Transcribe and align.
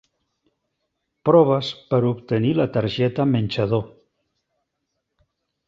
Proves 1.29 1.69
per 1.91 1.99
obtenir 2.13 2.55
la 2.61 2.67
targeta 2.79 3.29
menjador. 3.37 3.87